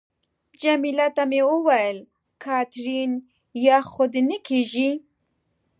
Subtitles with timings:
[0.61, 1.97] جميله ته مې وویل:
[2.43, 3.11] کاترین،
[3.65, 4.89] یخ خو دې نه کېږي؟